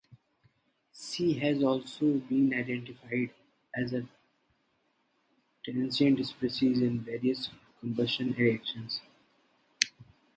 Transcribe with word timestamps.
C 0.93 1.33
has 1.37 1.61
also 1.61 2.13
been 2.21 2.51
identified 2.55 3.29
as 3.75 3.93
a 3.93 4.03
transient 5.63 6.25
species 6.25 6.81
in 6.81 7.01
various 7.01 7.49
combustion 7.81 8.31
reactions. 8.33 8.99